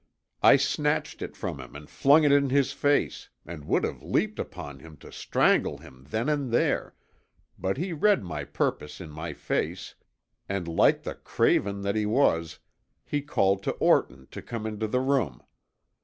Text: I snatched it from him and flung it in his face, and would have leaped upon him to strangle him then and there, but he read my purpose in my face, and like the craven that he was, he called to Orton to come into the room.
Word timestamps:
I 0.41 0.55
snatched 0.55 1.21
it 1.21 1.37
from 1.37 1.59
him 1.61 1.75
and 1.75 1.87
flung 1.87 2.23
it 2.23 2.31
in 2.31 2.49
his 2.49 2.73
face, 2.73 3.29
and 3.45 3.65
would 3.65 3.83
have 3.83 4.01
leaped 4.01 4.39
upon 4.39 4.79
him 4.79 4.97
to 4.97 5.11
strangle 5.11 5.77
him 5.77 6.07
then 6.09 6.27
and 6.27 6.51
there, 6.51 6.95
but 7.59 7.77
he 7.77 7.93
read 7.93 8.23
my 8.23 8.43
purpose 8.43 8.99
in 8.99 9.11
my 9.11 9.33
face, 9.33 9.93
and 10.49 10.67
like 10.67 11.03
the 11.03 11.13
craven 11.13 11.81
that 11.81 11.95
he 11.95 12.07
was, 12.07 12.57
he 13.05 13.21
called 13.21 13.61
to 13.61 13.73
Orton 13.73 14.27
to 14.31 14.41
come 14.41 14.65
into 14.65 14.87
the 14.87 15.01
room. 15.01 15.43